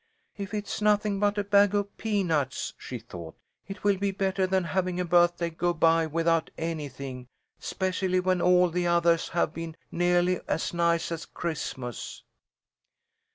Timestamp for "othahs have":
8.85-9.53